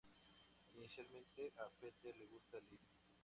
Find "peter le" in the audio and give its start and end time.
1.79-2.25